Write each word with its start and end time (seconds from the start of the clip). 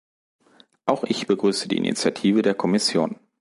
Auch 0.87 1.03
ich 1.03 1.27
begrüße 1.27 1.67
die 1.67 1.77
Initiative 1.77 2.41
der 2.41 2.55
Kommission. 2.55 3.17